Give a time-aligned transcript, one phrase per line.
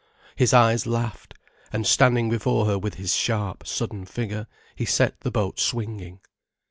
[0.35, 1.35] His eyes laughed,
[1.71, 6.21] and standing before her with his sharp, sudden figure, he set the boat swinging.